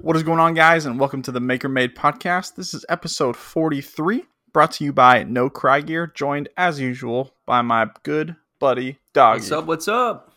[0.00, 2.54] What is going on, guys, and welcome to the Maker Made podcast.
[2.56, 7.62] This is episode 43, brought to you by No Cry Gear, joined as usual by
[7.62, 9.40] my good buddy Doggy.
[9.40, 9.64] What's up?
[9.66, 10.32] What's up?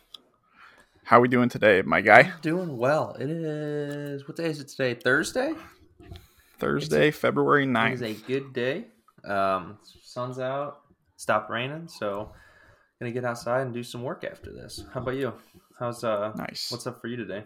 [1.04, 2.32] How are we doing today, my guy?
[2.42, 3.16] Doing well.
[3.18, 4.94] It is what day is it today?
[4.94, 5.52] Thursday.
[6.58, 7.92] Thursday, February It 9th.
[7.94, 8.84] is a good day.
[9.24, 10.80] Um, sun's out.
[11.16, 12.32] Stopped raining, so
[13.00, 14.84] gonna get outside and do some work after this.
[14.94, 15.32] How about you?
[15.78, 16.32] How's uh?
[16.36, 16.70] Nice.
[16.70, 17.44] What's up for you today?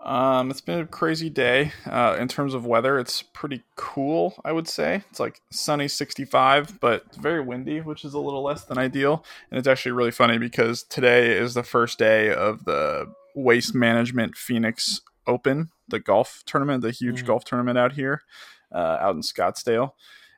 [0.00, 1.72] Um, it's been a crazy day.
[1.84, 4.34] Uh, in terms of weather, it's pretty cool.
[4.44, 8.64] I would say it's like sunny, sixty-five, but very windy, which is a little less
[8.64, 9.24] than ideal.
[9.50, 14.36] And it's actually really funny because today is the first day of the Waste Management
[14.36, 17.26] Phoenix Open, the golf tournament, the huge Mhm.
[17.26, 18.22] golf tournament out here,
[18.72, 19.92] uh, out in Scottsdale.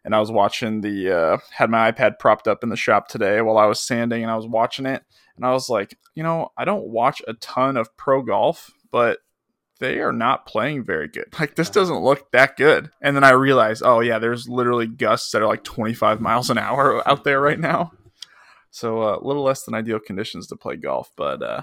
[0.04, 3.42] And I was watching the uh, had my iPad propped up in the shop today
[3.42, 5.02] while I was sanding, and I was watching it,
[5.36, 9.18] and I was like, you know, I don't watch a ton of pro golf, but
[9.78, 11.26] they are not playing very good.
[11.38, 12.90] Like this doesn't look that good.
[13.00, 16.58] And then I realized, oh yeah, there's literally gusts that are like 25 miles an
[16.58, 17.92] hour out there right now.
[18.70, 21.62] So uh, a little less than ideal conditions to play golf, but uh,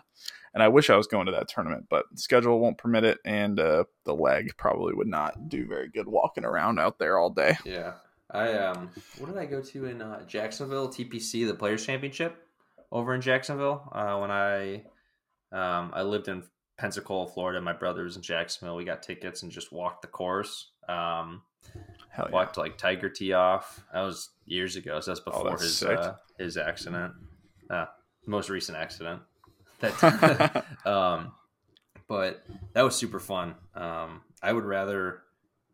[0.53, 3.59] and I wish I was going to that tournament, but schedule won't permit it, and
[3.59, 7.57] uh, the leg probably would not do very good walking around out there all day.
[7.63, 7.94] Yeah,
[8.31, 10.88] I um, what did I go to in uh, Jacksonville?
[10.88, 12.38] TPC, the Players Championship,
[12.91, 13.88] over in Jacksonville.
[13.91, 14.75] Uh, when I
[15.52, 16.44] um, I lived in
[16.78, 17.62] Pensacola, Florida.
[17.62, 18.76] My brother was in Jacksonville.
[18.76, 20.72] We got tickets and just walked the course.
[20.90, 21.42] Um,
[22.09, 22.34] Hell yeah.
[22.34, 23.84] walked like Tiger Tee off.
[23.94, 25.00] That was years ago.
[25.00, 27.14] So that's before Oh, that's his uh, his accident,
[27.70, 27.86] uh,
[28.26, 29.22] most recent accident.
[29.81, 31.34] That, um,
[32.08, 33.56] but that was super fun.
[33.76, 35.23] Um, I would rather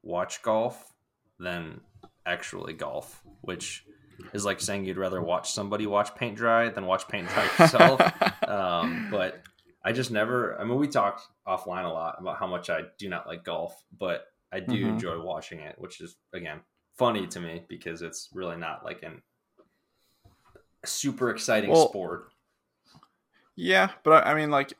[0.01, 0.91] watch golf
[1.39, 1.81] than
[2.25, 3.85] actually golf, which
[4.33, 8.01] is like saying you'd rather watch somebody watch paint dry than watch paint dry yourself.
[8.47, 9.43] um, but
[9.83, 10.59] I just never.
[10.59, 13.83] I mean, we talked offline a lot about how much I do not like golf,
[13.97, 14.89] but I do Mhm.
[14.89, 16.61] enjoy watching it, which is again
[16.97, 19.21] funny to me because it's really not like an
[20.85, 22.31] super exciting Well, sport.
[23.55, 24.73] Yeah, but I, I mean, like,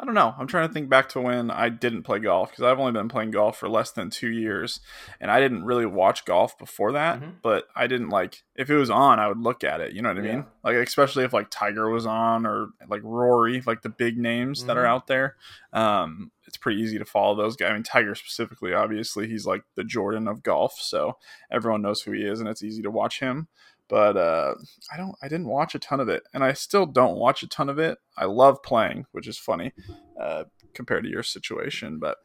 [0.00, 0.32] I don't know.
[0.38, 3.08] I'm trying to think back to when I didn't play golf because I've only been
[3.08, 4.78] playing golf for less than two years,
[5.20, 7.20] and I didn't really watch golf before that.
[7.20, 7.32] Mhm.
[7.42, 9.94] But I didn't like if it was on, I would look at it.
[9.94, 10.30] You know what I mean?
[10.36, 10.42] Yeah.
[10.62, 14.76] Like, especially if like Tiger was on or like Rory, like the big names that
[14.76, 14.88] are Mhm.
[14.88, 15.34] out there.
[15.72, 17.70] Um, it's pretty easy to follow those guys.
[17.70, 21.18] I mean, Tiger specifically, obviously, he's like the Jordan of golf, so
[21.50, 23.48] everyone knows who he is, and it's easy to watch him
[23.88, 24.54] but uh,
[24.92, 25.14] I don't.
[25.22, 27.78] I didn't watch a ton of it, and I still don't watch a ton of
[27.78, 27.98] it.
[28.16, 29.72] I love playing, which is funny
[30.20, 30.44] uh,
[30.74, 31.98] compared to your situation.
[31.98, 32.18] But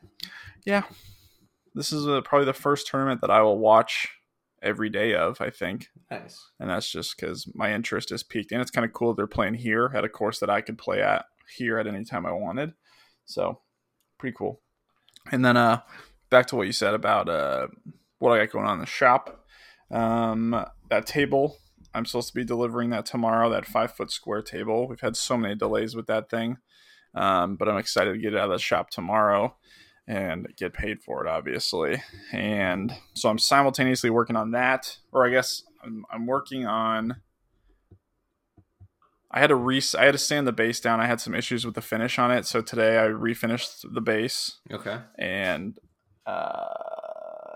[0.66, 0.84] yeah,
[1.76, 4.10] this is uh, probably the first tournament that I will watch
[4.62, 5.40] every day of.
[5.42, 6.40] I think, Nice.
[6.60, 9.56] and that's just because my interest is peaked, and it's kind of cool they're playing
[9.56, 11.26] here at a course that I could play at
[11.58, 12.74] here at any time I wanted.
[13.26, 13.62] So
[14.18, 14.62] pretty cool.
[15.32, 15.82] And then uh,
[16.30, 17.68] back to what you said about uh,
[18.20, 19.46] what I got going on in the shop.
[19.92, 21.58] Um, that table,
[21.94, 23.50] I'm supposed to be delivering that tomorrow.
[23.50, 24.88] That five foot square table.
[24.88, 26.58] We've had so many delays with that thing,
[27.16, 29.56] um, but I'm excited to get it out of the shop tomorrow
[30.08, 32.02] and get paid for it, obviously.
[32.32, 37.16] And so I'm simultaneously working on that, or I guess I'm, I'm working on.
[39.32, 41.00] I had to re I had to sand the base down.
[41.00, 44.60] I had some issues with the finish on it, so today I refinished the base
[44.72, 45.00] Okay.
[45.18, 45.78] and
[46.28, 46.93] uh,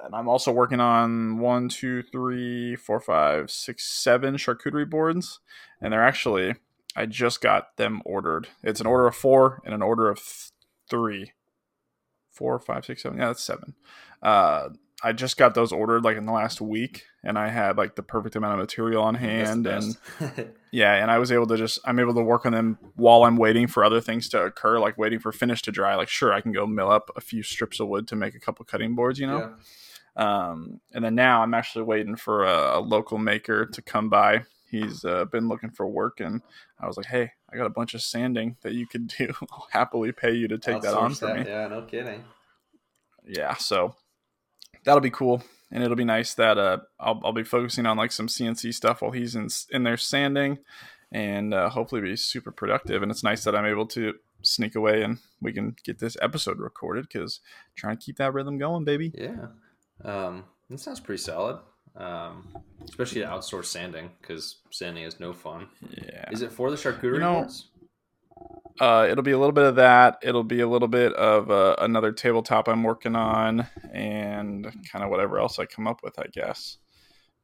[0.08, 5.40] and I'm also working on one, two, three, four, five, six, seven charcuterie boards,
[5.80, 6.56] and they're actually
[6.96, 8.48] I just got them ordered.
[8.64, 10.52] It's an order of four and an order of th-
[10.90, 11.34] three,
[12.32, 13.20] four, five, six, seven.
[13.20, 13.76] Yeah, that's seven.
[14.24, 14.70] Uh,
[15.04, 18.02] I just got those ordered like in the last week, and I had like the
[18.02, 21.78] perfect amount of material on hand, and and yeah, and I was able to just
[21.86, 24.98] I'm able to work on them while I'm waiting for other things to occur, like
[24.98, 25.94] waiting for finish to dry.
[25.94, 28.40] Like sure, I can go mill up a few strips of wood to make a
[28.40, 29.54] couple cutting boards, you know.
[30.18, 34.44] Um, and then now I'm actually waiting for a, a local maker to come by.
[34.70, 36.42] He's uh, been looking for work, and
[36.80, 39.32] I was like, hey, I got a bunch of sanding that you could do.
[39.52, 41.46] I'll happily pay you to take that on for me.
[41.48, 42.26] Yeah, no kidding.
[43.26, 43.96] Yeah, so
[44.84, 48.12] that'll be cool, and it'll be nice that uh, I'll I'll be focusing on like
[48.12, 50.58] some CNC stuff while he's in in there sanding,
[51.12, 53.04] and uh, hopefully be super productive.
[53.04, 56.60] And it's nice that I'm able to sneak away and we can get this episode
[56.60, 57.40] recorded because
[57.76, 59.12] trying to keep that rhythm going, baby.
[59.16, 59.48] Yeah.
[60.04, 61.60] Um, that sounds pretty solid.
[61.96, 62.56] Um,
[62.88, 65.68] especially to outsource sanding because sanding is no fun.
[65.90, 66.30] Yeah.
[66.32, 67.70] Is it for the charcuterie You know- boards?
[68.80, 70.20] Uh, it'll be a little bit of that.
[70.22, 75.10] It'll be a little bit of uh, another tabletop I'm working on, and kind of
[75.10, 76.78] whatever else I come up with, I guess.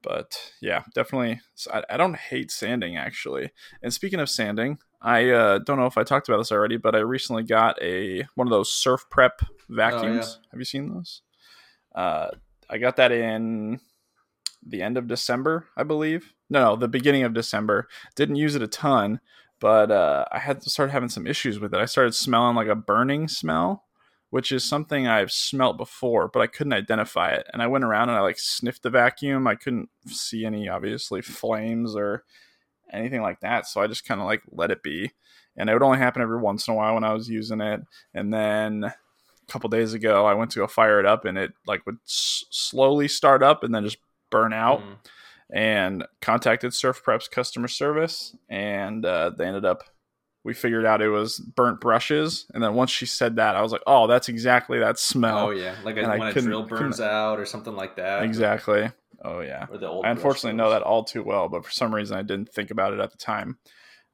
[0.04, 1.42] But yeah, definitely.
[1.74, 3.52] I, I don't hate sanding actually.
[3.82, 6.94] And speaking of sanding, I uh, don't know if I talked about this already, but
[6.94, 10.40] I recently got a one of those Surf Prep vacuums.
[10.52, 11.24] Have you seen those?
[11.94, 12.30] Uh,
[12.70, 13.80] I got that in
[14.66, 16.34] the end of December, I believe.
[16.50, 17.88] No, the beginning of December.
[18.16, 19.20] Didn't use it a ton,
[19.60, 21.80] but uh, I had to start having some issues with it.
[21.80, 23.86] I started smelling like a burning smell,
[24.30, 27.48] which is something I've smelt before, but I couldn't identify it.
[27.54, 29.48] And I went around and I like sniffed the vacuum.
[29.48, 32.24] I couldn't see any obviously flames or
[32.92, 35.12] anything like that, so I just kind of like let it be.
[35.56, 37.82] And it would only happen every once in a while when I was using it.
[38.14, 38.92] And then
[39.48, 41.98] a couple days ago, I went to go fire it up, and it like would
[42.06, 43.98] s- slowly start up and then just
[44.30, 44.82] burn out.
[44.82, 44.98] Mm
[45.54, 49.84] and contacted Surf Prep's customer service, and uh, they ended up.
[50.44, 53.72] We figured out it was burnt brushes, and then once she said that, I was
[53.72, 57.40] like, "Oh, that's exactly that smell." Oh yeah, like a, when a drill burns out
[57.40, 58.24] or something like that.
[58.24, 58.92] Exactly.
[59.24, 59.68] Oh yeah.
[60.04, 62.94] I unfortunately know that all too well, but for some reason I didn't think about
[62.94, 63.58] it at the time.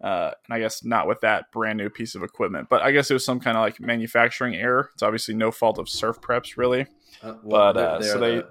[0.02, 3.12] Uh, and I guess not with that brand new piece of equipment, but I guess
[3.12, 4.90] it was some kind of like manufacturing error.
[4.94, 6.88] It's obviously no fault of Surf Preps, really.
[7.22, 8.44] Uh, well, but uh, so they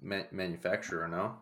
[0.00, 1.36] the manufacturer, no.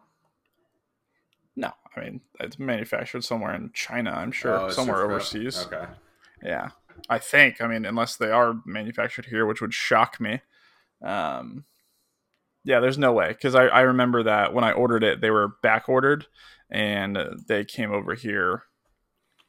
[1.56, 4.10] No, I mean it's manufactured somewhere in China.
[4.10, 5.66] I'm sure oh, somewhere overseas.
[5.66, 5.86] Okay.
[6.42, 6.70] Yeah,
[7.08, 7.60] I think.
[7.60, 10.40] I mean, unless they are manufactured here, which would shock me.
[11.00, 11.64] Um,
[12.64, 15.56] yeah, there's no way because I, I remember that when I ordered it, they were
[15.62, 16.26] back ordered,
[16.70, 18.64] and they came over here.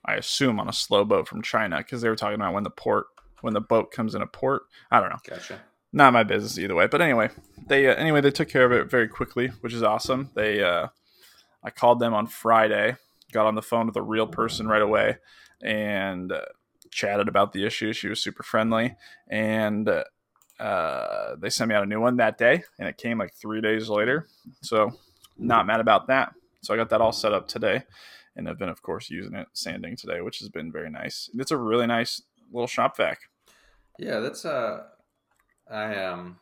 [0.05, 2.69] I assume on a slow boat from China because they were talking about when the
[2.69, 3.07] port
[3.41, 4.63] when the boat comes in a port.
[4.91, 5.19] I don't know.
[5.27, 5.61] Gotcha.
[5.93, 6.87] Not my business either way.
[6.87, 7.29] But anyway,
[7.67, 10.31] they uh, anyway they took care of it very quickly, which is awesome.
[10.35, 10.87] They uh,
[11.63, 12.95] I called them on Friday,
[13.31, 15.17] got on the phone with a real person right away,
[15.61, 16.41] and uh,
[16.91, 17.93] chatted about the issue.
[17.93, 18.95] She was super friendly,
[19.27, 19.89] and
[20.59, 23.61] uh, they sent me out a new one that day, and it came like three
[23.61, 24.27] days later.
[24.61, 24.91] So,
[25.37, 26.33] not mad about that.
[26.61, 27.83] So I got that all set up today,
[28.35, 31.29] and I've been, of course, using it sanding today, which has been very nice.
[31.33, 32.21] It's a really nice
[32.51, 33.19] little shop vac.
[33.97, 34.83] Yeah, that's uh,
[35.69, 36.37] I um,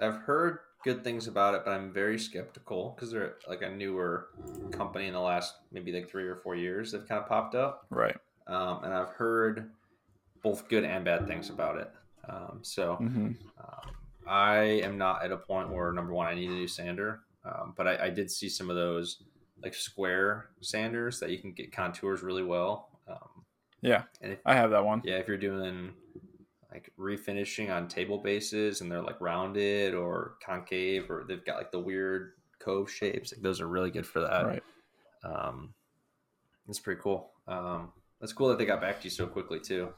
[0.00, 4.28] I've heard good things about it, but I'm very skeptical because they're like a newer
[4.70, 6.92] company in the last maybe like three or four years.
[6.92, 8.16] They've kind of popped up, right?
[8.46, 9.70] Um, and I've heard
[10.42, 11.90] both good and bad things about it.
[12.28, 13.32] Um, so mm-hmm.
[13.58, 13.94] um,
[14.26, 17.74] I am not at a point where number one I need a new sander, um,
[17.76, 19.22] but I, I, did see some of those
[19.62, 23.00] like square sanders that you can get contours really well.
[23.08, 23.44] Um,
[23.80, 25.02] yeah, and if, I have that one.
[25.04, 25.92] Yeah, if you're doing
[26.72, 31.72] like refinishing on table bases and they're like rounded or concave or they've got like
[31.72, 33.32] the weird cove shapes.
[33.32, 34.46] Like those are really good for that.
[34.46, 34.62] Right.
[35.24, 35.74] Um,
[36.68, 37.32] it's pretty cool.
[37.46, 39.88] Um, that's cool that they got back to you so quickly too.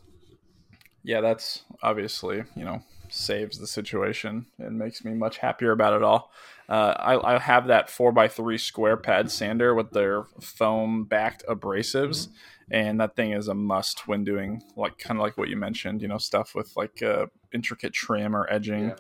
[1.03, 6.03] Yeah, that's obviously you know saves the situation and makes me much happier about it
[6.03, 6.31] all.
[6.71, 11.43] Uh, I, I, have that four x three square pad sander with their foam backed
[11.49, 12.29] abrasives,
[12.71, 16.01] and that thing is a must when doing like kind of like what you mentioned
[16.01, 18.97] you know stuff with like uh, intricate trim or edging yeah.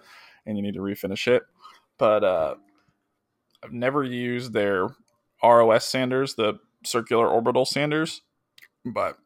[0.46, 1.44] and you need to refinish it.
[1.96, 2.54] But uh,
[3.62, 4.88] i've never used their
[5.42, 8.22] ros sanders the circular orbital sanders
[8.84, 9.18] but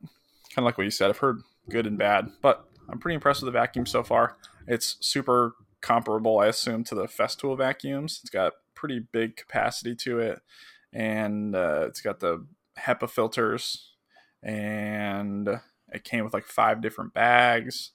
[0.50, 3.42] kind of like what you said i've heard good and bad but i'm pretty impressed
[3.42, 4.36] with the vacuum so far.
[4.66, 8.20] It's super comparable i assume to the festool vacuums.
[8.22, 10.40] It's got pretty big capacity to it
[10.94, 12.46] and uh, it's got the
[12.78, 13.92] HEPA filters
[14.42, 15.60] and
[15.92, 17.90] it came with like five different bags.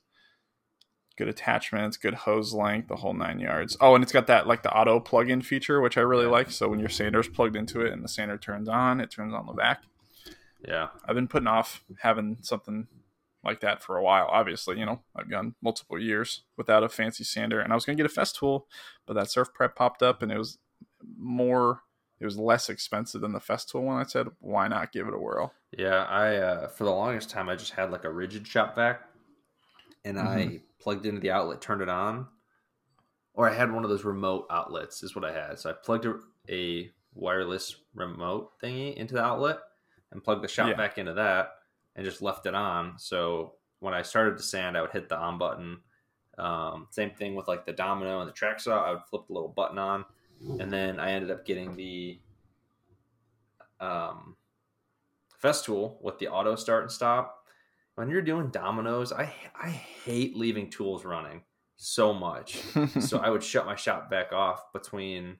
[1.18, 3.75] Good attachments good hose length the whole nine yards.
[3.81, 6.51] Oh and it's got that like the auto plug-in feature which i really like.
[6.51, 9.48] So when your sander's plugged into it and the sander turns on it turns on
[9.48, 9.81] the back.
[10.63, 10.89] Yeah.
[11.05, 12.88] I've been putting off having something
[13.43, 17.24] like that for a while obviously you know i've gone multiple years without a fancy
[17.24, 18.63] sander and i was going to get a festool
[19.05, 20.58] but that surf prep popped up and it was
[21.17, 21.81] more
[22.19, 24.00] it was less expensive than the Festool one.
[24.00, 25.53] I said, why not give it a whirl?
[25.77, 29.01] Yeah, I uh, for the longest time I just had like a Ridgid shop vac,
[30.03, 30.27] and mm-hmm.
[30.27, 32.27] I plugged into the outlet, turned it on,
[33.34, 35.01] or I had one of those remote outlets.
[35.01, 35.60] Is what I had.
[35.60, 36.15] So I plugged a,
[36.50, 39.60] a wireless remote thingy into the outlet
[40.12, 40.75] and plugged the shop yeah.
[40.75, 41.51] vac into that,
[41.96, 42.98] and just left it on.
[42.98, 45.79] So when I started to sand, I would hit the on button.
[46.38, 48.86] Um, same thing with like the domino and the track saw.
[48.86, 50.05] I would flip the little button on
[50.60, 52.19] and then I ended up getting the
[53.79, 54.36] um,
[55.41, 57.43] Festool with the auto start and stop.
[57.96, 61.41] When you're doing dominoes, I I hate leaving tools running
[61.75, 62.62] so much.
[63.00, 65.38] so I would shut my shop back off between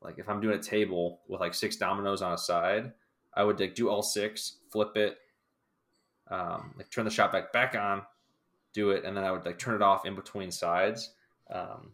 [0.00, 2.92] like if I'm doing a table with like six dominoes on a side,
[3.34, 5.18] I would like do all six, flip it,
[6.32, 8.02] um, like turn the shot vac back on,
[8.72, 11.10] do it, and then I would like turn it off in between sides.
[11.52, 11.92] Um,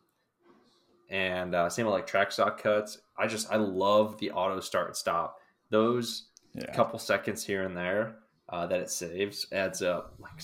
[1.11, 2.99] and uh, same with like track saw cuts.
[3.19, 5.39] I just I love the auto start and stop.
[5.71, 6.73] Those yeah.
[6.73, 8.17] couple seconds here and there
[8.49, 10.43] uh, that it saves adds up like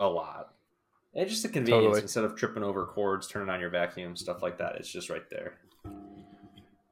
[0.00, 0.54] a lot.
[1.14, 2.02] And just the convenience Totally.
[2.02, 4.76] instead of tripping over cords, turning on your vacuum, stuff like that.
[4.76, 5.54] It's just right there.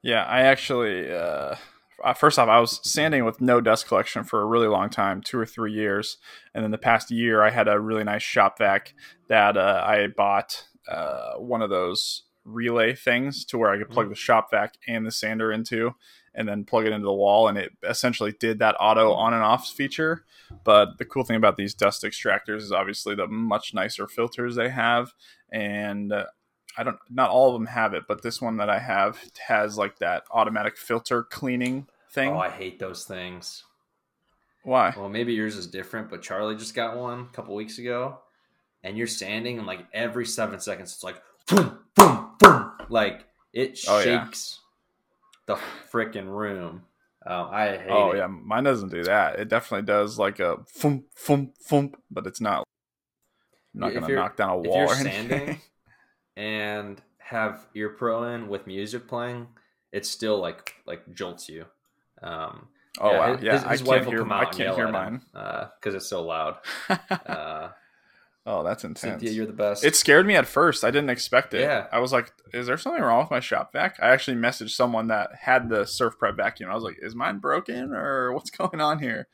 [0.03, 1.13] Yeah, I actually.
[1.13, 1.57] Uh,
[2.05, 5.21] uh, first off, I was sanding with no dust collection for a really long time,
[5.23, 6.19] two or three years,
[6.55, 8.95] and then the past year, I had a really nice shop vac
[9.29, 14.09] that uh, I bought uh, one of those relay things to where I could plug
[14.09, 15.95] the shop vac and the sander into,
[16.35, 19.43] and then plug it into the wall, and it essentially did that auto on and
[19.43, 20.25] off feature.
[20.65, 24.69] But the cool thing about these dust extractors is obviously the much nicer filters they
[24.69, 25.13] have,
[25.51, 26.27] and uh,
[26.79, 29.19] I don't not all of them have it, but this one that I have
[29.49, 32.31] has like that automatic filter cleaning thing.
[32.33, 33.65] Oh, I hate those things.
[34.65, 34.95] Why?
[34.97, 38.19] Well, maybe yours is different, but Charlie just got one a couple weeks ago,
[38.83, 43.79] and you're standing, and like every seven seconds, it's like boom, boom, boom, like it
[43.89, 44.03] Oh, yeah.
[44.03, 44.61] shakes
[45.47, 45.57] the
[45.91, 46.83] freaking room.
[47.25, 48.19] Um, I hate Oh it.
[48.19, 49.39] yeah, mine doesn't do that.
[49.39, 52.65] It definitely does like a thump thump thump, but it's not.
[53.75, 55.13] I'm not If gonna knock down a if wall you're or anything.
[55.13, 55.61] sanding
[56.37, 59.49] and have ear pro in with music playing,
[59.93, 61.65] it still like like jolts you.
[62.23, 62.69] Um,
[63.01, 64.21] oh wow, his- yeah, his, I his can't wife will hear.
[64.21, 65.23] come out I can't hear mine.
[65.33, 66.57] because it's so loud.
[67.27, 67.71] Uh,
[68.47, 69.01] oh, that's intense.
[69.01, 69.85] Cynthia, you're the best.
[69.85, 70.85] It scared me at first.
[70.85, 71.63] I didn't expect it.
[71.63, 71.89] Yeah.
[71.91, 75.09] I was like, "Is there something wrong with my shop vac?" I actually messaged someone
[75.09, 76.71] that had the Surf Prep vacuum.
[76.71, 79.27] I was like, "Is mine broken or what's going on here?"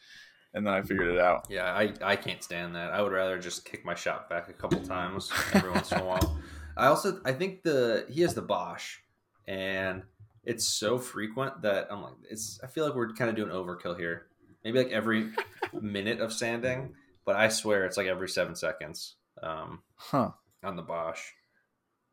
[0.54, 1.46] And then I figured it out.
[1.48, 2.92] Yeah, I, I can't stand that.
[2.92, 6.04] I would rather just kick my shop back a couple times every once in a
[6.04, 6.38] while.
[6.76, 8.98] I also I think the he has the Bosch,
[9.46, 10.02] and
[10.44, 12.60] it's so frequent that I'm like it's.
[12.62, 14.26] I feel like we're kind of doing overkill here.
[14.64, 15.30] Maybe like every
[15.80, 20.30] minute of sanding, but I swear it's like every seven seconds um, Huh.
[20.62, 21.20] on the Bosch.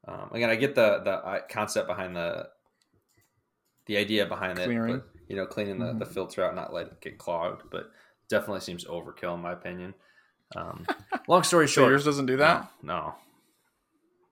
[0.08, 2.50] Um, again, I get the the concept behind the
[3.86, 4.96] the idea behind Clearing.
[4.96, 6.14] it, but you know, cleaning the, the Mhm.
[6.14, 7.92] filter out, not let it get clogged, but
[8.30, 9.94] definitely seems overkill in my opinion.
[10.56, 10.88] Um,
[11.28, 12.72] long story So short, yours doesn't do that.
[12.82, 13.16] No, no.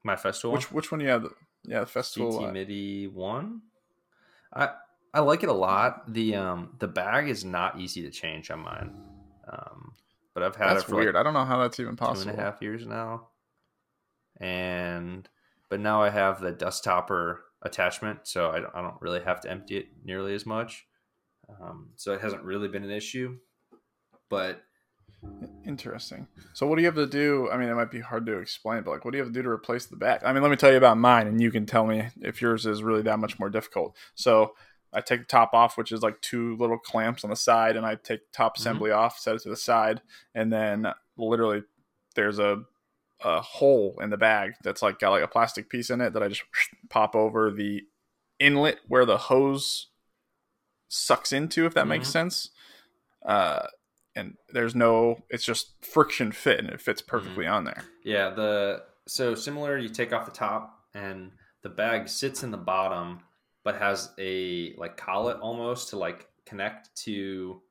[0.07, 1.27] My Festool Which which one do you have?
[1.65, 2.31] Yeah, the Festool.
[2.39, 3.61] CT uh, MIDI one.
[4.53, 4.69] I
[5.13, 6.13] I like it a lot.
[6.13, 8.95] The um the bag is not easy to change on mine.
[9.51, 9.93] Um,
[10.33, 11.15] but I've had That's it for weird.
[11.15, 12.33] like I don't know how that's even possible.
[12.33, 13.27] a half years now.
[14.39, 15.27] And
[15.69, 19.41] but now I have the dust topper attachment, so I don't, I don't really have
[19.41, 20.85] to empty it nearly as much.
[21.49, 23.37] Um, so it hasn't really been an issue.
[24.29, 24.61] But
[25.65, 26.27] Interesting.
[26.53, 27.49] So what do you have to do?
[27.51, 29.37] I mean, it might be hard to explain, but like, what do you have to
[29.37, 30.21] do to replace the back?
[30.25, 32.65] I mean, let me tell you about mine, and you can tell me if yours
[32.65, 33.95] is really that much more difficult.
[34.15, 34.55] So
[34.93, 37.85] I take the top off, which is like two little clamps on the side, and
[37.85, 38.59] I take top Mhm.
[38.59, 40.01] assembly off, set it to the side,
[40.33, 41.63] and then literally
[42.15, 42.63] there's a
[43.23, 46.21] a hole in the bag that's like got like a plastic piece in it that
[46.21, 46.43] I just
[46.89, 47.81] pop over the
[48.39, 49.87] inlet where the hose
[50.87, 52.11] sucks into, if that makes Mhm.
[52.11, 52.49] sense.
[53.25, 53.67] Uh,
[54.17, 57.53] and there's no, it's just friction fit, and it fits perfectly mm-hmm.
[57.53, 57.83] on there.
[58.03, 59.77] Yeah, the so similar.
[59.77, 61.31] You take off the top, and
[61.61, 63.19] the bag sits in the bottom,
[63.63, 67.61] but has a like collet almost to like connect to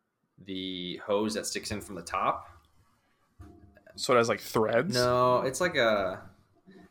[0.45, 2.49] the hose that sticks in from the top.
[3.97, 4.95] So it has like threads.
[4.95, 6.23] No, it's like a.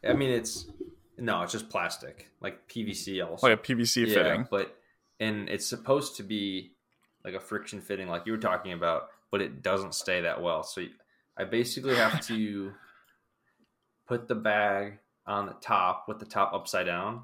[0.07, 0.67] I mean, it's
[1.17, 3.47] no, it's just plastic, like PVC also.
[3.47, 4.47] like a PVC yeah, fitting.
[4.51, 4.75] but
[5.19, 6.73] and it's supposed to be
[7.23, 10.63] like a friction fitting, like you were talking about, but it doesn't stay that well.
[10.63, 10.83] So
[11.37, 12.73] I basically have to
[14.07, 17.23] put the bag on the top with the top upside down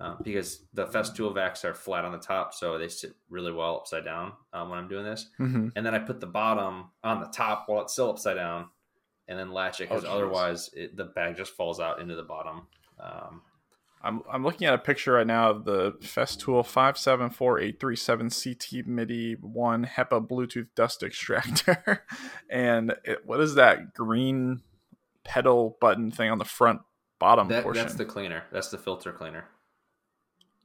[0.00, 3.76] uh, because the Festool vacs are flat on the top, so they sit really well
[3.76, 5.28] upside down um, when I'm doing this.
[5.38, 8.66] hmm And then I put the bottom on the top while it's still upside down,
[9.26, 12.22] and then latch it because Oh, otherwise it, the bag just falls out into the
[12.22, 12.66] bottom.
[13.00, 13.42] Um,
[14.02, 19.84] I'm, I'm looking at a picture right now of the Festool 574837 CT MIDI 1
[19.96, 22.04] HEPA Bluetooth dust extractor.
[22.50, 24.62] and it, what is that green
[25.24, 26.80] pedal button thing on the front
[27.18, 27.82] bottom that, portion?
[27.82, 28.44] that's the cleaner.
[28.52, 29.46] That's the filter cleaner.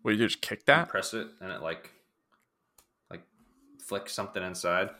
[0.04, 0.90] Will you just kick You that?
[0.90, 1.92] press it and it like
[3.10, 3.22] like
[3.80, 4.92] flicks something inside.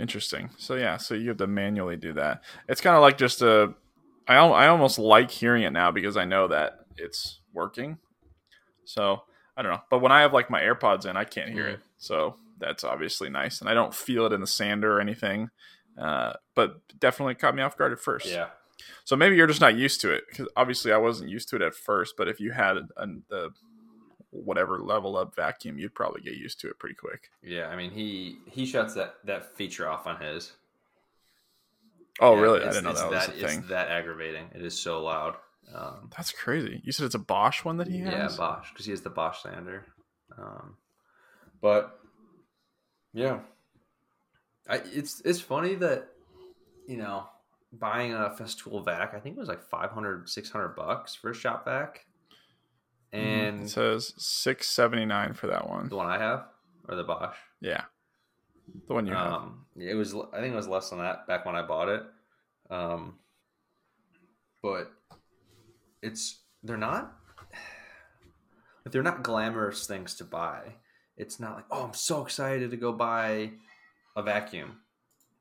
[0.00, 0.50] Interesting.
[0.58, 2.42] So yeah, so you have to manually do that.
[2.68, 3.74] It's kind of like just a.
[4.26, 7.98] I I almost like hearing it now because I know that it's working.
[8.84, 9.22] So
[9.56, 11.80] I don't know, but when I have like my AirPods in, I can't hear it.
[11.98, 15.50] So that's obviously nice, and I don't feel it in the sander or anything.
[15.96, 18.26] Uh, but definitely caught me off guard at first.
[18.26, 18.48] Yeah.
[19.04, 21.62] So maybe you're just not used to it because obviously I wasn't used to it
[21.62, 22.14] at first.
[22.16, 22.76] But if you had
[23.28, 23.50] the
[24.30, 27.30] whatever level up vacuum, you'd probably get used to it pretty quick.
[27.42, 27.66] Yeah.
[27.66, 30.52] I mean he he shuts that that feature off on his.
[32.20, 32.60] Oh, Yeah, really?
[32.62, 33.64] I didn't know it's that was a It's thing.
[33.68, 34.50] that aggravating.
[34.54, 35.34] It is so loud.
[35.74, 36.80] Um, That's crazy.
[36.84, 38.32] You said it's a Bosch one that he yeah, has.
[38.32, 39.84] Yeah, Bosch because he has the Bosch sander.
[40.36, 40.76] Um,
[41.60, 41.98] but
[43.12, 43.40] yeah,
[44.68, 46.08] I, it's it's funny that
[46.86, 47.26] you know
[47.72, 49.14] buying a Festool vac.
[49.14, 52.06] I think it was like 500, 600 bucks for a shop vac,
[53.12, 53.18] Mhm.
[53.18, 55.88] and it says six seventy nine for that one.
[55.88, 56.46] the one I have
[56.88, 57.36] or the Bosch.
[57.60, 57.84] Yeah,
[58.86, 59.32] the one you have.
[59.32, 62.02] Um, it was I think it was less than that back when I bought it.
[62.70, 63.18] Um,
[64.62, 64.90] but
[66.02, 67.12] it's they're not
[68.84, 70.74] if they're not glamorous things to buy.
[71.16, 73.52] It's not like oh I'm so excited to go buy
[74.16, 74.78] a vacuum.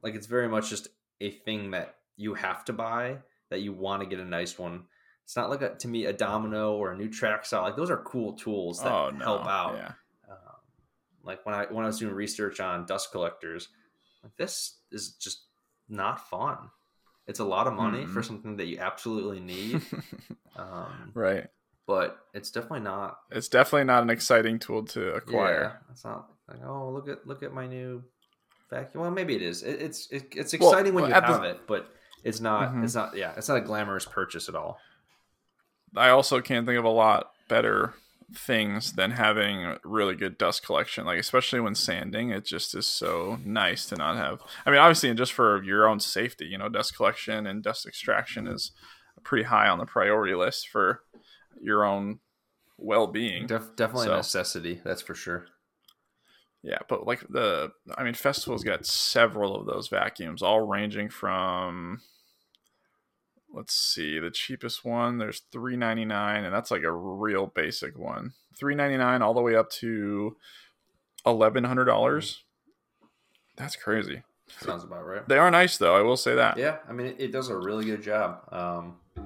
[0.02, 0.88] Like it's very much just
[1.22, 3.18] a thing that you have to buy
[3.50, 4.86] that you want to get a nice one.
[5.24, 7.64] It's not like a, to me a domino or a new track saw.
[7.64, 9.92] Like those are cool tools that oh no, help out Yeah,
[10.30, 10.56] um,
[11.24, 13.68] like when I when I was doing research on dust collectors,
[14.24, 15.44] like this is just
[15.90, 16.58] not fun.
[17.28, 18.26] It's a lot of money for Mhm.
[18.26, 19.82] something that you absolutely need,
[20.56, 21.48] um, right.
[21.86, 23.20] but it's definitely not.
[23.32, 25.62] It's definitely not an exciting tool to acquire.
[25.86, 28.04] Yeah, it's not like oh look at look at my new
[28.70, 29.02] vacuum.
[29.02, 29.64] Well, maybe it is.
[29.64, 31.90] It, it's it, it's Well, exciting when you at the- have it, but
[32.24, 32.74] it's not.
[32.74, 32.84] Mhm.
[32.86, 33.16] It's not.
[33.16, 34.80] Yeah, it's not a glamorous purchase at all.
[35.96, 37.94] I also can't think of a lot better
[38.34, 41.06] things than having really good dust collection.
[41.06, 44.42] Like especially when sanding, it just is so nice to not have.
[44.66, 47.86] I mean, obviously, and just for your own safety, you know, dust collection and dust
[47.86, 48.72] extraction is
[49.24, 51.02] pretty high on the priority list for
[51.62, 52.20] your own
[52.78, 53.48] well-being.
[53.48, 54.82] Def, definitely So- a necessity.
[54.84, 55.48] That's for sure.
[56.64, 62.02] Yeah, but like the, I mean, Festool's got several of those vacuums, all ranging from,
[63.54, 65.18] let's see, the cheapest one.
[65.18, 68.34] There's three ninety nine, and that's like a real basic one.
[68.58, 70.36] Three ninety nine all the way up to
[71.26, 72.44] eleven hundred dollars.
[73.56, 74.24] That's crazy.
[74.60, 75.28] Sounds about right.
[75.28, 75.96] They are nice though.
[75.96, 76.58] I will say that.
[76.58, 78.42] Yeah, I mean, it, it does a really good job.
[78.52, 78.98] Um,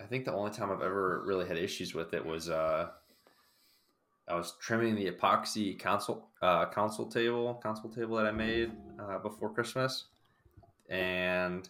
[0.00, 2.88] I think the only time I've ever really had issues with it was uh,
[4.26, 9.18] I was trimming the epoxy console uh, console table console table that I made uh,
[9.18, 10.06] before Christmas,
[10.88, 11.68] and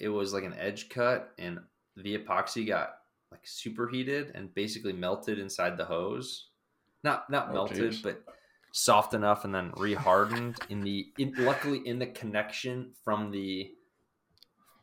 [0.00, 1.58] it was like an edge cut, and
[1.96, 2.94] the epoxy got
[3.30, 6.48] like superheated and basically melted inside the hose.
[7.04, 8.02] Not not Oh, melted, geez.
[8.02, 8.22] but
[8.72, 13.70] soft enough and then rehardened in the in, luckily in the connection from the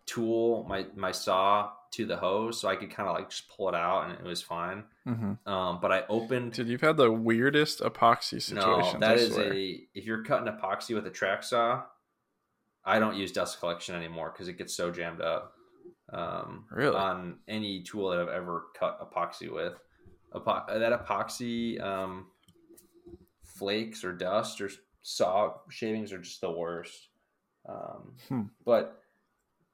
[0.05, 3.69] tool my my saw to the hose so i could kind of like just pull
[3.69, 7.11] it out and it was fine hmm um but i opened Dude, you've had the
[7.11, 8.99] weirdest epoxy no situations.
[9.01, 11.83] that is a if you're cutting epoxy with a track saw
[12.89, 15.53] i don't use dust collection anymore because it gets so jammed up
[16.11, 16.95] um Really?
[16.95, 19.73] on any tool that i've ever cut epoxy with
[20.33, 22.27] Epo- that epoxy um
[23.43, 24.69] flakes or dust or
[25.01, 27.09] saw shavings are just the worst
[27.67, 28.41] um Hmm.
[28.65, 28.95] but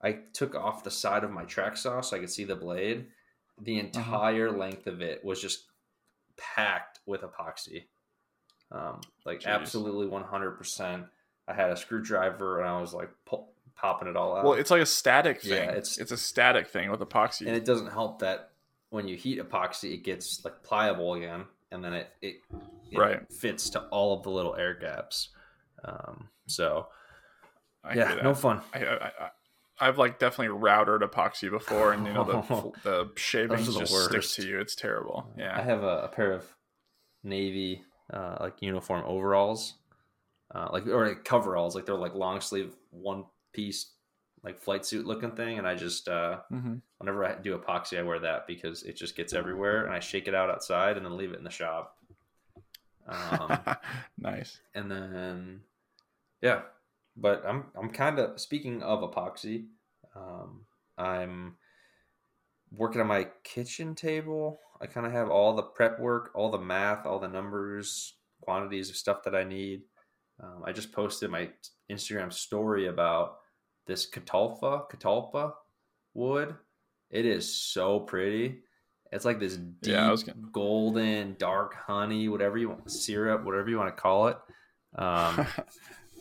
[0.01, 3.07] I took off the side of my track saw so I could see the blade.
[3.61, 3.85] The Uh-huh.
[3.87, 5.65] entire length of it was just
[6.37, 7.85] packed with epoxy.
[8.71, 9.47] Um, like Jeez.
[9.47, 11.09] absolutely 100%.
[11.47, 14.43] I had a screwdriver and I was like pull, popping it all out.
[14.43, 15.51] Well, it's like a static thing.
[15.51, 17.47] Yeah, it's it's- a static thing with epoxy.
[17.47, 18.51] and it doesn't help that
[18.89, 22.35] when you heat epoxy, it gets like pliable again and then it, it,
[22.91, 23.31] it Right.
[23.31, 25.29] fits to all of the little air gaps.
[25.83, 26.87] Um, so
[27.83, 28.61] I yeah, no fun.
[28.73, 29.29] I, I, I
[29.79, 34.11] I've like definitely routed epoxy before, and you know the the shavings the just stick
[34.13, 34.35] worst.
[34.35, 34.59] to you.
[34.59, 35.29] It's terrible.
[35.37, 36.45] Yeah, I have a, a pair of
[37.23, 39.73] navy uh, like uniform overalls,
[40.55, 43.91] uh, like or like coveralls, like they're like long sleeve one piece
[44.43, 46.75] like flight suit looking thing, and I just uh, mm-hmm.
[46.99, 50.27] whenever I do epoxy, I wear that because it just gets everywhere, and I shake
[50.27, 51.97] it out outside and then leave it in the shop.
[53.07, 53.59] Um,
[54.17, 54.59] nice.
[54.73, 55.61] and then
[56.41, 56.61] yeah
[57.15, 59.65] but i'm i'm kind of speaking of epoxy
[60.15, 60.65] um
[60.97, 61.55] i'm
[62.71, 66.57] working on my kitchen table i kind of have all the prep work all the
[66.57, 69.81] math all the numbers quantities of stuff that i need
[70.41, 71.49] um, i just posted my
[71.91, 73.37] instagram story about
[73.87, 75.53] this catalpa catalpa
[76.13, 76.55] wood
[77.11, 78.59] it is so pretty
[79.11, 83.77] it's like this deep Yeah, gonna- golden dark honey whatever you want syrup whatever you
[83.77, 84.37] want to call it
[84.97, 85.45] um,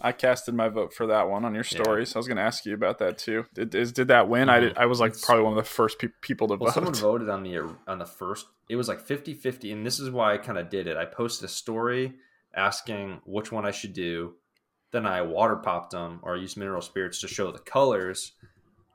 [0.00, 1.82] I casted my vote for that one on your Yeah.
[1.82, 2.14] stories.
[2.14, 3.46] I was going to ask you about that too.
[3.54, 4.50] Did is, did that win?
[4.50, 4.76] I did.
[4.76, 7.44] I was like probably one of the first pe- people to well someone voted on
[7.44, 10.68] the on the first it was like 50-50 and this is why i kind of
[10.68, 12.14] did it i posted a story
[12.56, 14.34] asking which one i should do
[14.92, 18.32] then i water popped them or used mineral spirits to show the colors.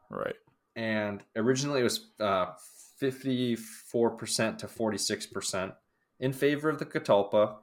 [0.10, 0.36] Right.
[0.76, 2.48] and originally it was uh,
[3.02, 3.58] 54%
[4.58, 5.74] to 46%
[6.20, 7.58] in favor of the catalpa.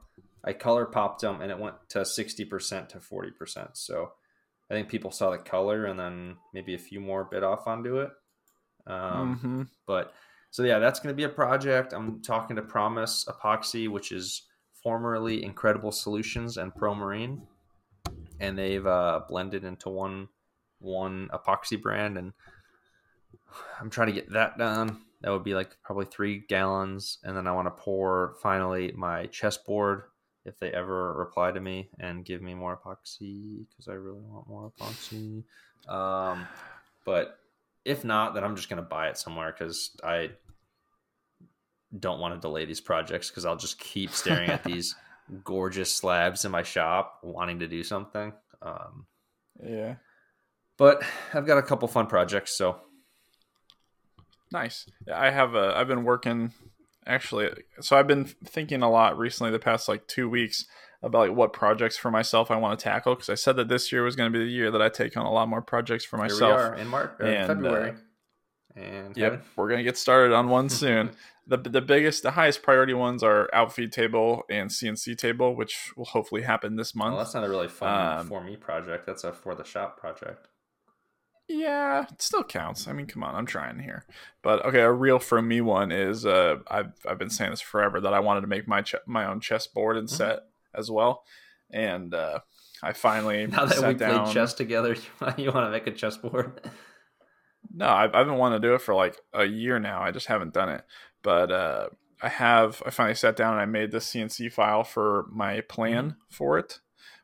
[0.45, 4.13] I color popped them and it went to 60% to 40% so
[4.71, 7.99] i think people saw the color and then maybe a few more bit off onto
[7.99, 8.11] it.
[8.87, 10.13] Um, hmm but
[10.51, 11.93] so yeah, that's going to be a project.
[11.93, 14.43] I'm talking to Promise Epoxy, which is
[14.87, 17.43] formerly Incredible Solutions and Pro Marine.
[18.39, 20.29] and they've uh, blended into one
[20.79, 22.33] one epoxy brand, and
[23.81, 25.01] I'm trying to get that done.
[25.23, 29.27] That would be like probably three gallons, and then I want to pour finally my
[29.27, 30.05] chessboard
[30.45, 34.49] if they ever reply to me and give me more epoxy because I really want
[34.49, 35.43] more epoxy.
[35.89, 36.47] Um,
[37.05, 37.41] but
[37.85, 40.31] if not, then I'm just gonna buy it somewhere because I
[41.99, 44.95] don't want to delay these projects because I'll just keep staring at these
[45.45, 48.33] gorgeous slabs in my shop, wanting to do something.
[48.63, 49.07] Um,
[49.63, 49.97] Yeah.
[50.79, 51.03] but
[51.35, 52.81] I've got a couple fun projects, so
[54.53, 54.89] Nice.
[55.13, 55.75] I have a.
[55.77, 56.53] I've been working
[57.07, 57.51] actually.
[57.81, 60.65] So I've been thinking a lot recently, the past like two weeks,
[61.03, 63.91] about like what projects for myself I want to tackle because I said that this
[63.91, 66.05] year was going to be the year that I take on a lot more projects
[66.05, 66.61] for here we myself.
[66.61, 67.91] are in March, or And, February,
[68.77, 69.43] uh, and Yep, Kevin?
[69.57, 71.11] we're gonna get started on one soon.
[71.47, 76.05] the The biggest, the highest priority ones are outfeed table and CNC table, which will
[76.07, 77.15] hopefully happen this month.
[77.15, 79.07] Well, that's not a really fun Um, for me project.
[79.07, 80.49] That's a for the shop project.
[81.49, 82.89] Yeah, it still counts.
[82.89, 84.05] I mean, come on, I'm trying here.
[84.43, 88.01] But okay, a real for me one is uh, I've I've been saying this forever
[88.01, 90.11] that I wanted to make my ch- my own chessboard and Mhm.
[90.17, 90.41] set
[90.75, 91.25] as well,
[91.71, 92.41] and uh,
[92.83, 94.25] I finally Now that we down.
[94.25, 94.97] played chess together,
[95.39, 96.69] you want to make a chessboard?
[97.73, 100.03] No, I've, I've been wanting to do it for like a year now.
[100.03, 100.83] I just haven't done it.
[101.27, 101.89] But uh,
[102.23, 102.81] I have.
[102.87, 106.19] I finally sat down and I made the CNC file for my plan Mm-hmm.
[106.31, 106.79] for it.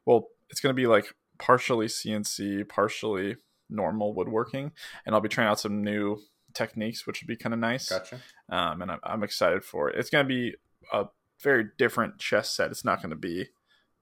[0.04, 3.36] Well, it's going to be like partially CNC, partially
[3.70, 4.72] normal woodworking,
[5.06, 6.18] and I'll be trying out some new
[6.52, 7.90] techniques, which would be kind of nice.
[7.90, 8.18] Gotcha.
[8.48, 9.96] Um, and I'm, I'm excited for it.
[9.98, 10.56] It's going to be
[10.92, 11.06] a
[11.40, 12.72] very different chess set.
[12.72, 13.46] It's not going to be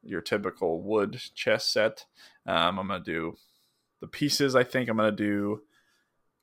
[0.03, 2.07] your typical wood chess set.
[2.47, 3.37] Um, I'm going to do
[4.01, 4.57] the pieces.
[4.57, 5.61] I think I'm going to do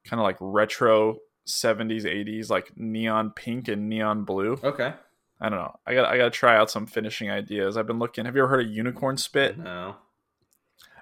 [0.06, 1.18] kind of like retro
[1.48, 4.60] 70s 80s like neon pink and neon blue.
[4.64, 4.94] Okay.
[5.40, 5.76] i don't know.
[5.86, 7.78] I got i got to try out some finishing ideas.
[7.78, 9.58] I've been looking have you ever heard of unicorn spit?
[9.58, 9.96] No.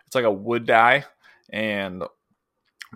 [0.06, 1.06] it's like a wood dye
[1.52, 2.10] and i'm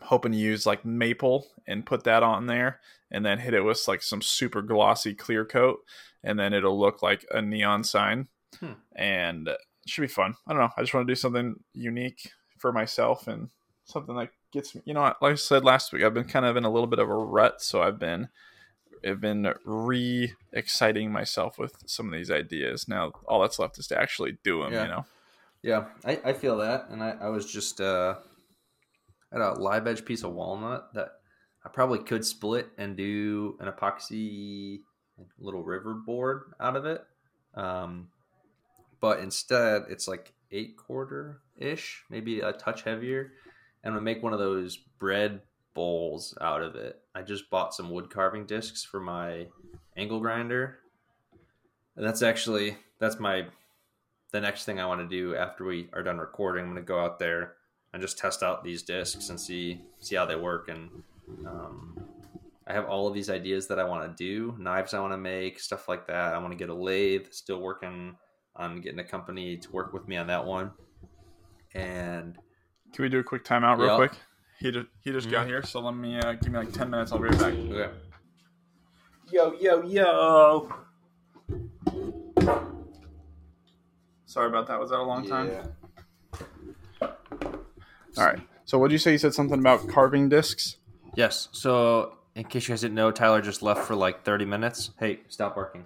[0.03, 2.79] hoping to use like maple and put that on there
[3.11, 5.79] and then hit it with like some super glossy clear coat
[6.23, 8.27] and then it'll look like a neon sign.
[8.59, 8.73] Hmm.
[8.95, 9.57] and it
[9.87, 10.33] should be fun.
[10.47, 10.69] I don't know.
[10.75, 13.49] I just want to do something unique for myself and
[13.85, 16.45] something like that gets me you know like i said last week i've been kind
[16.45, 18.29] of in a little bit of a rut so i've been
[19.05, 23.99] i've been re-exciting myself with some of these ideas now all that's left is to
[23.99, 24.83] actually do them Yeah.
[24.83, 25.05] you know
[25.61, 28.15] Yeah, I, I feel that, and I, I was just uh,
[29.33, 31.09] at a live edge piece of walnut that
[31.65, 34.79] I probably could split and do an epoxy
[35.37, 37.03] little river board out of it.
[37.55, 38.07] Um,
[39.01, 43.33] but instead, it's like eight quarter ish, maybe a touch heavier,
[43.83, 45.41] and I make one of those bread
[45.73, 46.99] bowls out of it.
[47.15, 49.47] I just bought some wood carving discs for my
[49.95, 50.79] angle grinder,
[51.95, 53.45] and that's actually that's my
[54.31, 56.99] the next thing I want to do after we are done recording, I'm to go
[56.99, 57.53] out there
[57.93, 60.69] and just test out these discs and see see how they work.
[60.69, 60.89] And
[61.45, 61.99] um,
[62.67, 65.17] I have all of these ideas that I want to do, knives I want to
[65.17, 66.33] make, stuff like that.
[66.33, 67.27] I want to get a lathe.
[67.31, 68.15] Still working
[68.55, 70.71] on getting a company to work with me on that one.
[71.73, 72.37] And
[72.93, 73.95] Can we do a quick timeout real Yeah.
[73.95, 74.11] quick?
[74.59, 75.49] He just he just got Mhm.
[75.49, 77.11] here, so let me uh, give me like ten minutes.
[77.11, 77.53] I'll be right back.
[77.53, 77.89] okay,
[79.31, 80.73] Yo yo yo.
[84.25, 84.79] Sorry about that.
[84.79, 85.49] Was that a long time?
[87.01, 88.39] All right.
[88.65, 89.13] So what did you say?
[89.13, 90.75] You said something about carving discs.
[91.15, 91.47] Yes.
[91.51, 94.91] So in case you guys didn't know, Tyler just left for like 30 minutes.
[94.99, 95.85] Hey, stop barking.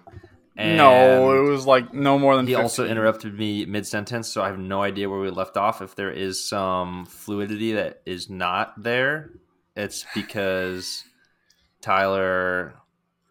[0.56, 2.46] No, it was like no more than.
[2.46, 2.62] He 15.
[2.62, 5.82] also interrupted me mid sentence, so I have no idea where we left off.
[5.82, 9.30] If there is some fluidity that is not there,
[9.76, 11.04] it's because
[11.80, 12.74] Tyler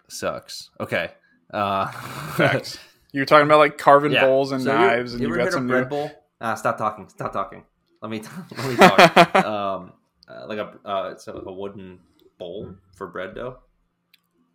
[0.07, 0.69] sucks.
[0.79, 1.11] Okay.
[1.53, 2.77] Uh, Facts.
[3.13, 4.25] You were talking about like carving yeah.
[4.25, 5.89] bowls and So you- knives, and you, ever got some a bread new.
[5.89, 6.11] bowl.
[6.41, 7.07] Ah, stop talking.
[7.09, 7.63] Stop talking.
[8.01, 8.23] Let me
[8.57, 9.35] let me talk.
[9.45, 9.93] um,
[10.27, 11.99] uh, like a uh, it's a, a wooden
[12.39, 13.59] bowl for bread dough.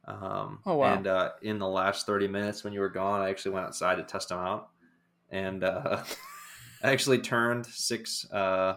[0.09, 0.95] Um, Oh, wow.
[0.95, 3.97] And uh, in the last thirty minutes when you were gone, I actually went outside
[3.97, 4.71] to test them out,
[5.31, 6.03] and uh,
[6.83, 8.77] I actually turned six uh,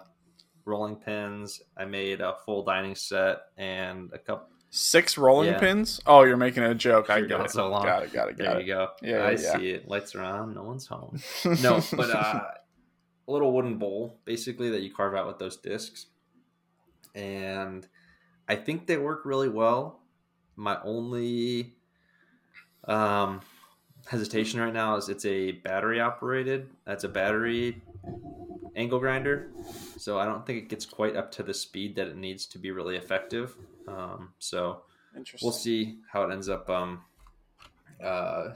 [0.66, 1.62] rolling pins.
[1.78, 4.48] I made a full dining set and a couple.
[4.74, 5.60] Six rolling Yeah.
[5.60, 6.00] pins.
[6.06, 7.10] Oh, you're making a joke.
[7.10, 7.52] I going it.
[7.52, 7.84] so long.
[7.84, 8.14] Got it.
[8.14, 8.38] Got it.
[8.38, 8.88] There Got you go.
[9.02, 9.88] Yeah, I yeah, see it.
[9.88, 10.54] Lights are on.
[10.54, 11.20] No one's home.
[11.62, 12.42] No, but uh,
[13.28, 16.08] a little wooden bowl basically that you carve out with those discs,
[17.16, 17.88] and
[18.48, 20.01] I think they work really well.
[20.56, 21.74] My only
[22.86, 23.42] um,
[24.08, 26.70] hesitation right now is it's a battery operated.
[26.86, 27.82] That's a battery
[28.76, 29.50] angle grinder,
[29.98, 32.58] so I don't think it gets quite up to the speed that it needs to
[32.58, 33.56] be really effective.
[33.88, 34.84] Um, so
[35.42, 36.70] we'll see how it ends up.
[36.70, 37.02] Um,
[38.04, 38.56] uh,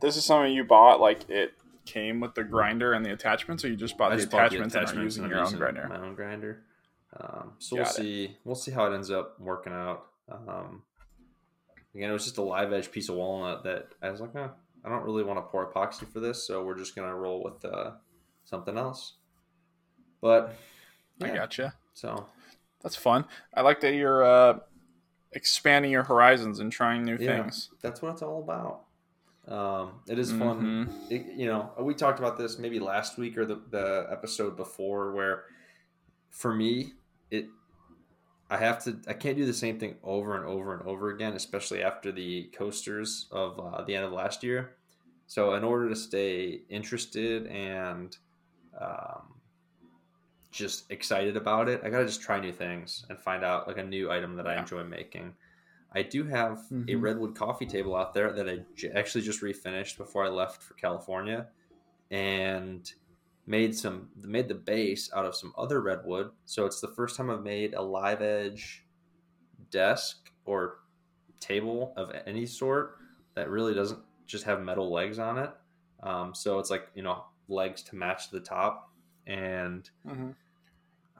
[0.00, 1.52] this is something you bought like it
[1.84, 4.56] came with the grinder and the attachments, or you just bought the just bought the
[4.62, 5.86] attachments, and are using and your own using grinder?
[5.88, 6.62] My own grinder.
[7.18, 7.94] Um, so Got we'll it.
[7.94, 8.36] see.
[8.44, 10.06] We'll see how it ends up working out.
[10.30, 10.82] Um,
[11.96, 14.88] again, it was just a live edge piece of walnut that I was like, I
[14.88, 17.92] don't really want to pour epoxy for this, so we're just gonna roll with uh,
[18.44, 19.14] something else.
[20.20, 20.54] But
[21.22, 21.74] I yeah, gotcha.
[21.94, 22.26] so
[22.82, 23.24] That's fun.
[23.54, 24.58] I like that you're uh,
[25.32, 27.42] expanding your horizons and trying new Yeah.
[27.42, 27.70] things.
[27.82, 28.82] that's what it's all about.
[29.48, 30.88] Um, it is fun.
[30.88, 31.10] Mhm.
[31.10, 35.12] It, you know, we talked about this maybe last week or the, the episode before,
[35.12, 35.44] where
[36.30, 36.94] for me,
[37.30, 37.46] it
[38.48, 41.34] I have to I can't do the same thing over and over and over again,
[41.34, 44.76] especially after the coasters of uh, the end of last year.
[45.26, 48.16] So, in order to stay interested and
[48.80, 49.40] um,
[50.50, 53.82] just excited about it, I gotta just try new things and find out like a
[53.84, 55.34] new item that I enjoy making.
[55.92, 57.02] I do have a Mhm.
[57.02, 60.74] redwood coffee table out there that I j- actually just refinished before I left for
[60.74, 61.48] California,
[62.10, 62.92] and
[63.46, 66.30] made some made the base out of some other redwood.
[66.44, 68.84] So it's the first time I've made a live edge
[69.70, 70.78] desk or
[71.40, 72.98] table of any sort
[73.34, 75.50] that really doesn't just have metal legs on it.
[76.02, 78.90] Um, so it's like you know legs to match the top,
[79.26, 80.34] and Mhm.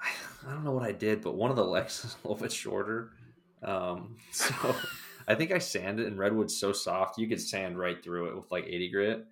[0.01, 0.11] I,
[0.47, 2.53] I don't know what I did, but one of the legs is a little bit
[2.53, 3.13] shorter.
[3.63, 4.55] Um, so
[5.29, 8.37] I think I sanded it, and redwood's so soft you could sand right through it
[8.37, 9.27] with like 80 grit.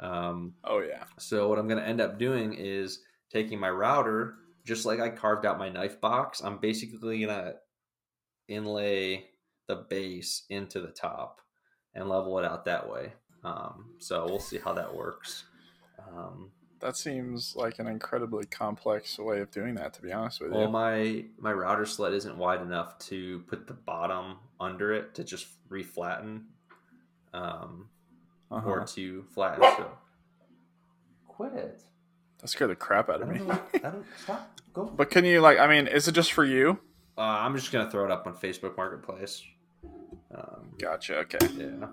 [0.00, 1.04] Um, Oh yeah.
[1.18, 3.00] so what I'm going to end up doing is
[3.32, 4.34] taking my router,
[4.64, 6.40] just like I carved out my knife box.
[6.42, 7.54] I'm basically going to
[8.48, 9.24] inlay
[9.66, 11.40] the base into the top
[11.94, 13.12] and level it out that way.
[13.44, 15.44] Um, so we'll see how that works.
[16.06, 19.94] Um, That seems like an incredibly complex way of doing that.
[19.94, 20.58] To be honest with you.
[20.58, 25.24] well, my my router sled isn't wide enough to put the bottom under it to
[25.24, 26.42] just reflatten,
[27.34, 27.88] um,
[28.50, 28.68] Uh-huh.
[28.70, 29.62] or to flatten.
[29.62, 29.90] So
[31.26, 31.82] quit it.
[32.40, 33.46] That scared the crap out of don't me.
[33.82, 34.04] know.
[34.22, 34.60] Stop.
[34.72, 34.84] Go.
[34.96, 35.58] But can you like?
[35.58, 36.78] I mean, is it just for you?
[37.16, 39.42] Uh, I'm just gonna throw it up on Facebook Marketplace.
[40.34, 41.18] Um, Gotcha.
[41.20, 41.38] Okay.
[41.56, 41.88] yeah.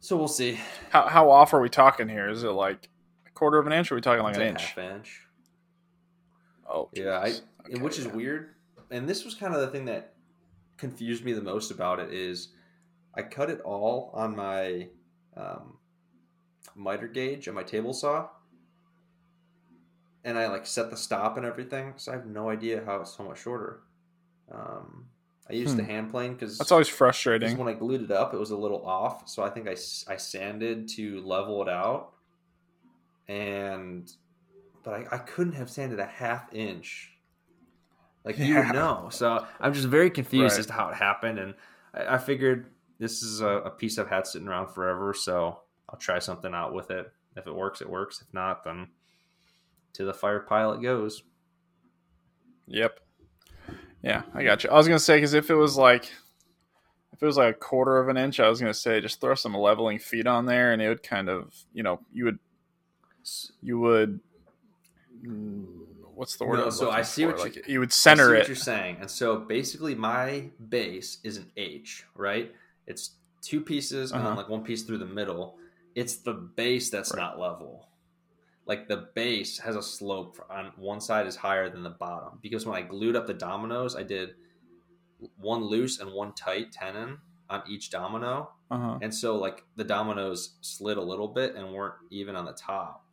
[0.00, 0.60] So we'll see.
[0.90, 2.28] How how off are we talking here?
[2.28, 2.88] Is it like
[3.26, 3.90] a quarter of an inch?
[3.90, 4.62] Or are we talking like It's an inch?
[4.62, 5.20] half inch.
[6.68, 7.34] Oh, Yeah, I,
[7.66, 8.12] Okay, which is yeah.
[8.12, 8.50] weird.
[8.90, 10.14] And this was kind of the thing that
[10.76, 12.48] confused me the most about it is
[13.14, 14.88] I cut it all on my
[15.36, 15.78] um,
[16.76, 18.28] miter gauge on my table saw,
[20.24, 21.94] and I like set the stop and everything.
[21.96, 23.82] So I have no idea how it's so much shorter.
[24.52, 25.10] Um,
[25.50, 25.86] I used the Hmm.
[25.86, 26.88] hand plane because That's always
[27.38, 27.56] Because frustrating.
[27.56, 29.28] when I glued it up, it was a little off.
[29.28, 32.14] So I think I, I sanded to level it out.
[33.28, 34.10] And,
[34.84, 37.12] but I, I couldn't have sanded a half inch.
[38.24, 38.58] Like you Yeah.
[38.58, 39.08] would know.
[39.10, 40.58] So I'm just very confused Right.
[40.58, 41.38] as to how it happened.
[41.38, 41.54] And
[41.92, 45.14] I, I figured this is a, a piece I've had sitting around forever.
[45.14, 47.12] So I'll try something out with it.
[47.36, 48.22] If it works, it works.
[48.22, 48.88] If not, then
[49.94, 51.22] to the fire pile it goes.
[52.66, 53.00] Yep.
[54.02, 54.70] Yeah, I got you.
[54.70, 56.12] I was gonna say because if it was like,
[57.12, 59.34] if it was like a quarter of an inch, I was gonna say just throw
[59.34, 62.38] some leveling feet on there, and it would kind of, you know, you would,
[63.62, 64.20] you would,
[65.24, 65.64] mm,
[66.14, 66.58] what's the word?
[66.58, 67.28] No, so I see for?
[67.32, 68.46] what you- like, you would I see center what it.
[68.48, 68.98] you're saying.
[69.00, 72.52] And so basically, my base is an H, right?
[72.86, 74.36] It's two pieces and then Uh-huh.
[74.40, 75.58] like one piece through the middle.
[75.94, 77.20] It's the base that's Right.
[77.22, 77.88] not level.
[78.66, 82.64] Like the base has a slope on one side is higher than the bottom because
[82.66, 84.34] when I glued up the dominoes, I did
[85.36, 87.18] one loose and one tight tenon
[87.50, 88.98] on each domino, Uh-huh.
[89.02, 93.04] and so like the dominoes slid a little bit and weren't even on the top.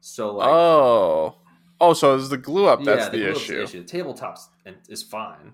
[0.00, 1.34] So like oh,
[1.80, 2.82] oh, so is the glue up?
[2.84, 3.80] That's the the, glue-up's issue.
[3.82, 4.48] The tabletop's
[4.88, 5.52] is fine.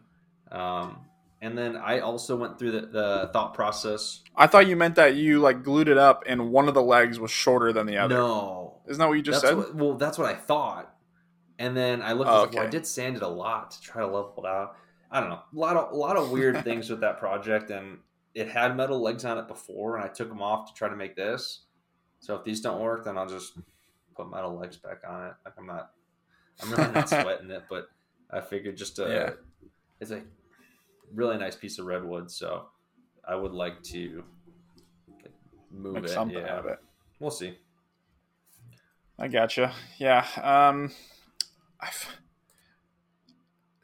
[0.53, 0.99] Um,
[1.43, 4.23] and then I also went through the, the thought process.
[4.35, 7.19] I thought you meant that you like glued it up, and one of the legs
[7.21, 8.15] was shorter than the other.
[8.17, 9.57] No, Isn't that what you just that's said?
[9.59, 10.95] what, well, that's what I thought.
[11.59, 12.31] And then I looked.
[12.31, 14.47] Oh, I was well, I did sand it a lot to try to level it
[14.47, 14.77] out.
[15.11, 17.99] I don't know, a lot of a lot of weird things with that project, and
[18.35, 20.97] it had metal legs on it before, and I took them off to try to
[20.97, 21.63] make this.
[22.21, 23.59] So if these don't work, then I'll just
[24.17, 25.33] put metal legs back on it.
[25.45, 25.91] Like I'm not,
[26.61, 27.89] I'm really not sweating it, but
[28.31, 29.31] I figured just to, Yeah.
[30.01, 30.23] it's a
[31.15, 32.67] really nice piece of redwood, so
[33.27, 34.25] I would like to
[35.23, 35.33] like,
[35.71, 36.11] move Make it.
[36.11, 36.79] something yeah, out of it.
[37.21, 37.57] we'll see.
[39.19, 39.73] I gotcha.
[39.99, 40.27] Yeah.
[40.43, 40.93] Um,
[41.81, 42.17] I've,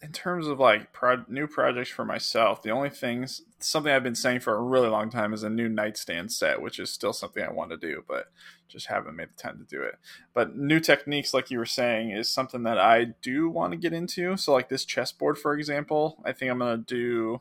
[0.03, 4.17] in terms of like pro- new projects for myself, the only things something I've been
[4.17, 7.43] saying for a really long time is a new nightstand set, which is still something
[7.43, 8.27] I want to do, but
[8.69, 9.95] just haven't made the time to do it.
[10.35, 13.93] But new techniques, like you were saying, is something that I do want to get
[13.93, 14.37] into.
[14.37, 17.41] So, like this chessboard, for example, I think I'm gonna do.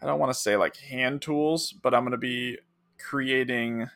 [0.00, 2.58] I don't want to say like hand tools, but I'm gonna be
[2.96, 3.90] creating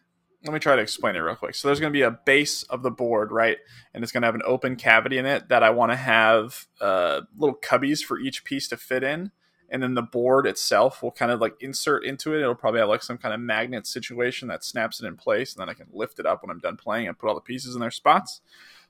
[0.45, 1.55] let me try to explain it real quick.
[1.55, 3.57] So there's going to be a base of the board, right?
[3.95, 6.67] And it's going to have an open cavity in it that I want to have
[6.81, 9.31] uh, little cubbies for each piece to fit in.
[9.71, 12.43] And then the board itself will kind of like insert into it.
[12.43, 15.55] It'll probably have like some kind of magnet situation that snaps it in place.
[15.55, 17.41] And then I can lift it up when I'm done playing and put all the
[17.41, 18.43] pieces in their spots.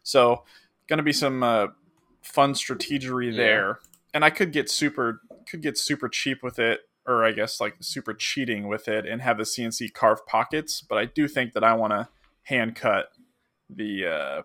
[0.02, 0.42] So,
[0.88, 1.68] going to be some uh,
[2.20, 3.36] fun strategery Yeah.
[3.36, 3.78] there.
[4.12, 7.76] And I could get super could get super cheap with it or I guess like
[7.80, 11.64] super cheating with it and have the CNC carve pockets, but I do think that
[11.64, 12.08] I want to
[12.44, 13.06] hand cut
[13.70, 14.42] the uh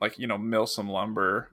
[0.00, 1.50] like you know mill some lumber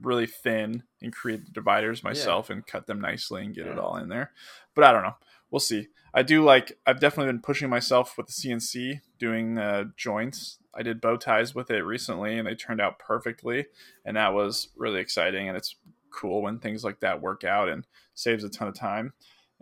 [0.00, 3.96] really thin and create the dividers myself and cut them nicely and get it all
[3.96, 4.32] in there.
[4.74, 5.14] But I don't know.
[5.50, 5.88] We'll see.
[6.14, 10.58] I do like I've definitely been pushing myself with the CNC doing uh joints.
[10.74, 13.66] I did bow ties with it recently and they turned out perfectly
[14.04, 15.76] and that was really exciting and it's
[16.10, 19.12] cool when things like that work out and saves a ton of time.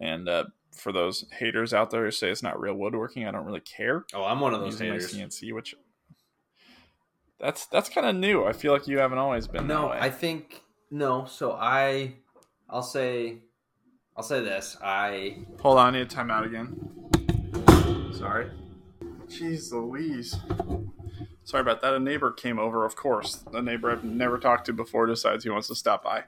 [0.01, 3.45] And uh, for those haters out there who say it's not real woodworking, I don't
[3.45, 4.07] really care.
[4.15, 5.15] Oh, I'm one of those haters.
[5.15, 5.75] CNC, which
[7.39, 8.45] that's that's kind of new.
[8.45, 9.89] I feel like you haven't always been that No.
[9.89, 11.25] I think no.
[11.27, 12.15] So I,
[12.69, 13.39] I'll say,
[14.17, 14.77] I'll say this.
[14.83, 16.77] I Hold on, I need to time out again.
[18.13, 18.51] Sorry.
[19.27, 20.37] Jeez Louise.
[21.45, 21.95] Sorry about that.
[21.95, 23.45] A neighbor came over, of course.
[23.53, 26.25] A neighbor I've never talked to before decides he wants to stop by.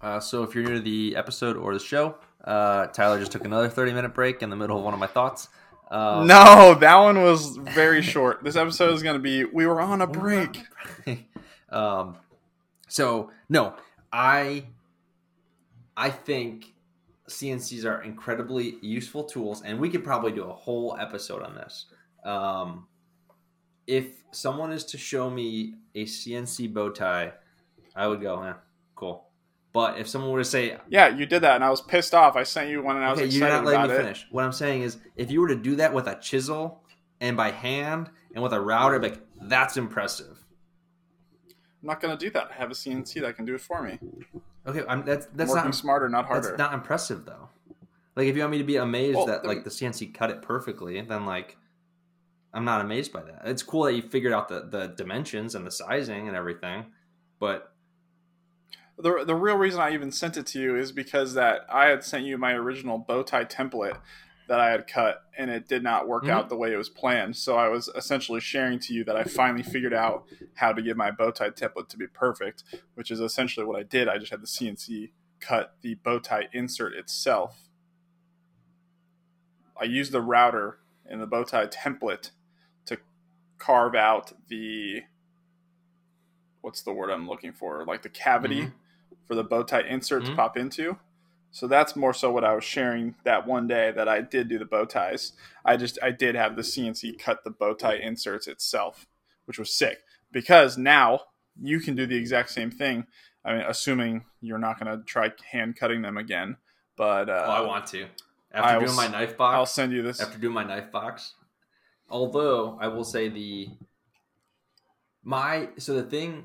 [0.00, 3.44] Uh, so if you're new to the episode or the show, uh, Tyler just took
[3.44, 5.48] another 30 minute break in the middle of one of my thoughts.
[5.90, 8.42] Uh, no, that one was very short.
[8.42, 10.64] This episode is going to be We Were on a Break.
[11.70, 12.16] um,
[12.88, 13.74] so no,
[14.12, 14.66] I
[15.96, 16.74] I think
[17.28, 21.86] CNCs are incredibly useful tools, and we could probably do a whole episode on this.
[22.24, 22.86] Um,
[23.86, 27.32] if someone is to show me a CNC bow tie,
[27.94, 28.52] I would go, eh,
[28.94, 29.25] cool.
[29.76, 32.34] But if someone were to say, Yeah, you did that, and I was pissed off.
[32.34, 33.98] I sent you one, and I was okay, you're not letting me it.
[33.98, 34.26] finish.
[34.30, 36.82] What I'm saying is, if you were to do that with a chisel
[37.20, 40.38] and by hand and with a router, like that's impressive.
[41.82, 42.48] I'm not going to do that.
[42.52, 43.98] I have a CNC that can do it for me.
[44.66, 46.48] Okay, I'm, that's that's Working not smarter, not harder.
[46.48, 47.50] That's not impressive though.
[48.14, 50.30] Like if you want me to be amazed Well, that the- like the CNC cut
[50.30, 51.58] it perfectly, then like
[52.54, 53.42] I'm not amazed by that.
[53.44, 56.86] It's cool that you figured out the the dimensions and the sizing and everything,
[57.38, 57.74] but
[58.98, 62.02] the the real reason I even sent it to you is because that I had
[62.04, 63.98] sent you my original bow tie template
[64.48, 66.30] that I had cut and it did not work Mhm.
[66.30, 67.36] out the way it was planned.
[67.36, 70.96] So I was essentially sharing to you that I finally figured out how to get
[70.96, 72.62] my bow tie template to be perfect,
[72.94, 74.08] which is essentially what I did.
[74.08, 77.68] I just had the CNC cut the bow tie insert itself.
[79.78, 80.78] I used the router
[81.10, 82.30] in the bow tie template
[82.86, 82.98] to
[83.58, 85.02] carve out the
[86.60, 87.84] what's the word I'm looking for?
[87.84, 88.72] Like the cavity Mhm.
[89.26, 90.36] For the bow tie insert to Mhm.
[90.36, 90.98] pop into.
[91.50, 94.58] So that's more so what I was sharing that one day that I did do
[94.58, 95.32] the bow ties.
[95.64, 99.06] I just I did have the CNC cut the bow tie inserts itself,
[99.46, 101.20] which was sick because now
[101.60, 103.06] you can do the exact same thing.
[103.44, 106.56] I mean, assuming you're not going to try hand cutting them again,
[106.96, 108.06] but uh, oh, I want to.
[108.52, 110.20] After will doing my knife box, I'll send you this.
[110.20, 111.34] after doing my knife box.
[112.10, 113.70] Although I will say the
[115.22, 116.44] my so the thing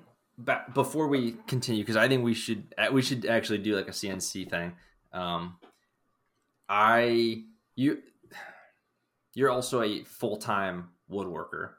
[0.73, 3.91] before we continue because I think we should uh, we should actually do like a
[3.91, 4.73] CNC thing.
[5.13, 5.57] Um,
[6.69, 7.43] I
[7.75, 8.01] you
[9.33, 11.71] you're also a full time woodworker,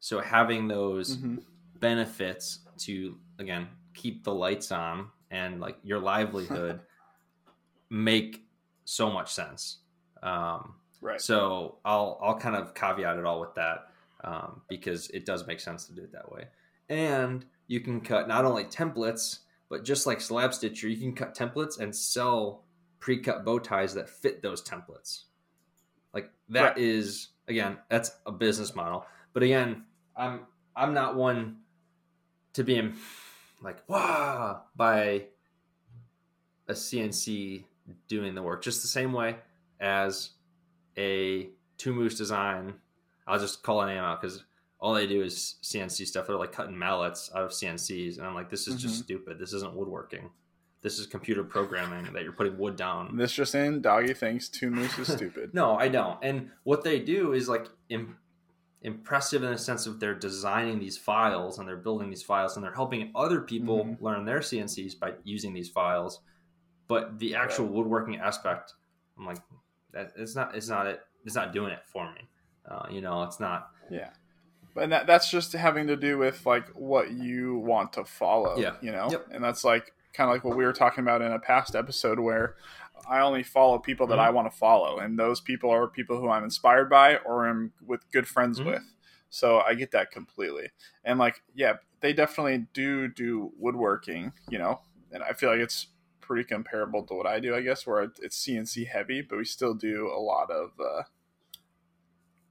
[0.00, 1.42] so having those Mhm.
[1.78, 6.80] benefits to again keep the lights on and like your livelihood
[7.90, 8.44] make
[8.84, 9.78] so much sense.
[10.22, 11.20] Um, Right.
[11.20, 13.86] so I'll I'll kind of caveat it all with that
[14.22, 16.44] um, because it does make sense to do it that way.
[16.88, 21.36] And you can cut not only templates, but just like Slab Stitcher, you can cut
[21.36, 22.64] templates and sell
[22.98, 25.26] pre-cut bow ties that fit those templates.
[26.12, 27.54] Like that is Right.
[27.54, 29.06] again, that's a business model.
[29.32, 29.84] But again,
[30.16, 31.58] I'm I'm not one
[32.54, 32.90] to be
[33.62, 35.26] like wow by
[36.66, 37.62] a CNC
[38.08, 39.36] doing the work just the same way
[39.78, 40.30] as
[40.98, 42.74] a two moose design.
[43.28, 44.42] I'll just call a name out because
[44.80, 46.26] all they do is CNC stuff.
[46.26, 49.04] They're like cutting mallets out of CNCs, and I'm like, this is just Mhm.
[49.04, 49.38] stupid.
[49.38, 50.30] This isn't woodworking.
[50.82, 53.14] This is computer programming that you're putting wood down.
[53.16, 55.50] This just in: Doggy thinks two moose is stupid.
[55.54, 56.18] No, I don't.
[56.22, 58.16] And what they do is like Im-
[58.82, 62.64] impressive in the sense of they're designing these files and they're building these files and
[62.64, 64.00] they're helping other people Mhm.
[64.00, 66.20] learn their CNCs by using these files.
[66.88, 68.72] But the actual woodworking aspect,
[69.18, 69.36] I'm like,
[69.92, 70.54] that it's not.
[70.54, 71.02] It's not it.
[71.26, 72.22] It's not doing it for me.
[72.64, 73.70] Uh, you know, it's not.
[73.90, 74.10] Yeah.
[74.76, 78.56] And that, that's just having to do with like what you want to follow.
[78.58, 78.76] Yeah.
[78.80, 79.08] You know?
[79.10, 79.28] Yep.
[79.32, 82.18] And that's like kind of like what we were talking about in a past episode
[82.20, 82.56] where
[83.08, 84.34] I only follow people that I Mm-hmm.
[84.36, 88.08] want to follow, and those people are people who I'm inspired by or am with
[88.12, 88.66] good friends Mhm.
[88.66, 88.82] with.
[89.30, 90.70] So I get that completely.
[91.04, 94.80] And like, yeah, they definitely do do woodworking, you know,
[95.12, 95.86] and I feel like it's
[96.20, 99.74] pretty comparable to what I do, I guess, where it's CNC heavy, but we still
[99.74, 101.02] do a lot of uh,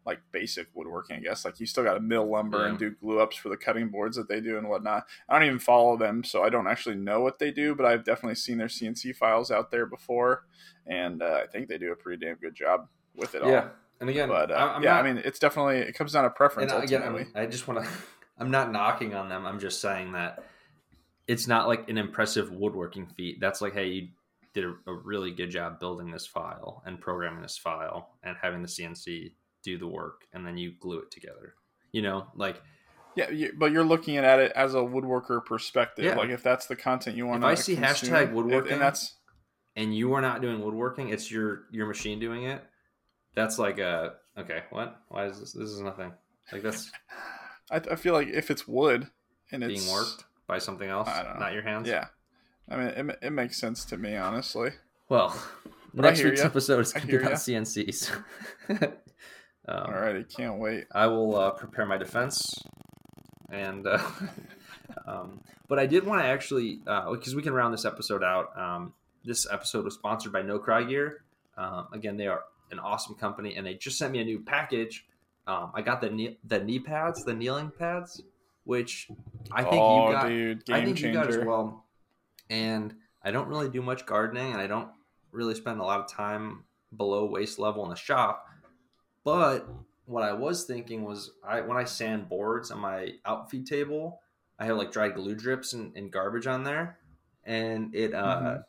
[0.10, 1.46] like basic woodworking, I guess.
[1.46, 4.18] Like you still got to mill lumber and do glue ups for the cutting boards
[4.18, 5.06] that they do and whatnot.
[5.30, 8.04] I don't even follow them, so I don't actually know what they do, but I've
[8.04, 10.44] definitely seen their CNC files out there before,
[10.88, 13.50] and uh, I think they do a pretty damn good job with it all.
[13.52, 13.70] Yeah,
[14.02, 16.72] and again, But uh, yeah, not- I mean, it's definitely it comes down to preference
[16.74, 17.32] and again, ultimately.
[17.36, 17.90] I'm- I just want to.
[18.40, 19.46] I'm not knocking on them.
[19.46, 20.44] I'm just saying that
[21.28, 23.40] it's not like an impressive woodworking feat.
[23.40, 24.08] That's like, hey, you
[24.54, 28.62] did a, a really good job building this file and programming this file and having
[28.64, 29.34] the CNC
[29.64, 31.56] do the work, and then you glue it together.
[31.92, 32.62] You know, like
[33.16, 36.06] Yeah, but you're looking at it as a woodworker perspective.
[36.06, 36.16] Yeah.
[36.16, 39.16] Like if that's the content you want If to I see hashtag woodworking- and that's
[39.76, 42.64] and you are not doing woodworking, it's your your machine doing it.
[43.36, 44.64] That's like a okay.
[44.72, 45.02] What?
[45.10, 45.54] Why is this?
[45.54, 46.12] This is nothing.
[46.52, 46.92] Like that's
[47.72, 49.08] I, I feel like if it's wood
[49.52, 51.08] and it's being worked by something else,
[51.40, 51.88] don't your hands.
[51.88, 52.08] Yeah,
[52.68, 54.72] I mean, it, it makes sense to me, honestly.
[55.08, 55.36] Well,
[55.94, 56.48] But next week's ya.
[56.48, 57.36] episode is going to be about ya.
[57.38, 58.12] CNCs.
[59.70, 60.86] um, All right, I can't wait.
[60.92, 62.42] I will uh, prepare my defense,
[63.52, 64.00] and uh,
[65.08, 68.58] um, but I did want to actually because we can round this episode out.
[68.58, 68.94] Um,
[69.24, 71.24] this episode was sponsored by No Cry Gear.
[71.58, 75.06] Um, again, they are an awesome company, and they just sent me a new package.
[75.46, 78.24] Um, I got the knee, the knee pads, the kneeling pads,
[78.64, 79.08] which
[79.52, 80.28] I think oh, you got.
[80.28, 81.08] dude, game I think changer.
[81.08, 81.86] you got as well.
[82.50, 84.90] And I don't really do much gardening, and I don't
[85.32, 86.64] really spend a lot of time
[86.96, 88.49] below waist level in the shop.
[89.30, 89.70] But
[90.06, 94.22] what I was thinking was, I when I sand boards on my outfeed table,
[94.58, 96.98] I have like dried glue drips and, and garbage on there,
[97.44, 98.64] and it uh, Mhm.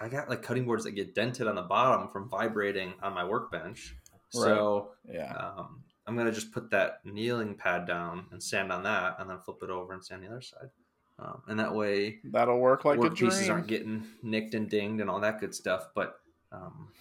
[0.00, 3.24] I got like cutting boards that get dented on the bottom from vibrating on my
[3.24, 3.96] workbench.
[4.30, 9.16] So Yeah, um, I'm gonna just put that kneeling pad down and sand on that,
[9.18, 10.70] and then flip it over and sand the other side.
[11.18, 15.10] Um, and that way, that'll work like work pieces aren't getting nicked and dinged and
[15.10, 15.88] all that good stuff.
[15.94, 16.18] But
[16.50, 16.92] um,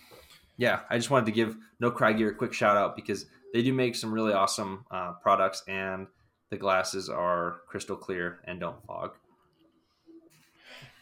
[0.58, 3.62] yeah, I just wanted to give No Cry Gear a quick shout out because they
[3.62, 6.08] do make some really awesome uh, products, and
[6.50, 9.12] the glasses are crystal clear and don't fog.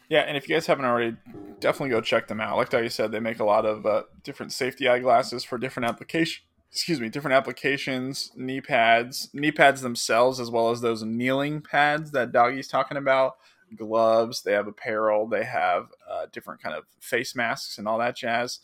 [0.08, 1.16] Yeah, and if you guys haven't already,
[1.58, 2.56] definitely go check them out.
[2.56, 6.44] Like Dougie said, they make a lot of uh, different safety eyeglasses for different application.
[6.70, 12.10] Excuse me, different applications, knee pads, knee pads themselves, as well as those kneeling pads
[12.12, 13.36] that Doggie's talking about.
[13.74, 18.16] Gloves, they have apparel, they have uh, different kind of face masks and all that
[18.16, 18.60] jazz.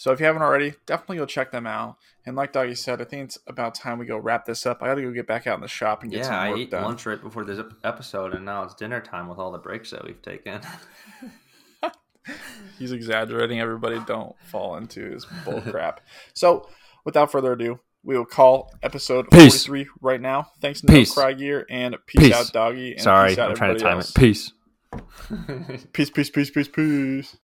[0.00, 1.96] So if you haven't already, definitely go check them out.
[2.24, 4.78] And like Doggy said, I think it's about time we go wrap this up.
[4.82, 6.50] I got to go get back out in the shop and get Yeah, some I
[6.52, 6.84] work ate done.
[6.84, 10.02] lunch right before this episode, and now it's dinner time with all the breaks that
[10.02, 10.62] we've taken.
[12.78, 13.60] He's exaggerating.
[13.60, 16.00] Everybody, don't fall into his bull crap.
[16.32, 16.66] So,
[17.04, 19.66] without further ado, we will call episode Peace.
[19.66, 20.48] 43 right now.
[20.62, 21.14] Thanks to Peace.
[21.14, 22.34] No Cry Gear and peace, Peace.
[22.34, 22.92] out, doggy.
[22.92, 24.08] And Sorry, peace out I'm trying to time else.
[24.08, 24.14] it.
[24.18, 24.52] Peace.
[25.92, 27.36] Peace, peace, peace, peace, peace.